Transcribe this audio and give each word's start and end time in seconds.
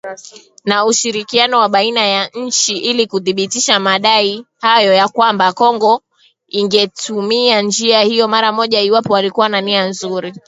Na 0.65 0.85
ushirikiano 0.85 1.57
wa 1.59 1.69
baina 1.69 2.07
ya 2.07 2.27
nchi 2.27 2.77
ili 2.77 3.07
kuthibitisha 3.07 3.79
madai 3.79 4.45
hayo 4.61 4.95
na 4.97 5.07
kwamba 5.09 5.53
Kongo 5.53 6.01
ingetumia 6.47 7.61
njia 7.61 8.01
hiyo 8.01 8.27
mara 8.27 8.51
moja 8.51 8.81
iwapo 8.81 9.13
walikuwa 9.13 9.49
na 9.49 9.61
nia 9.61 9.85
nzuri. 9.85 10.33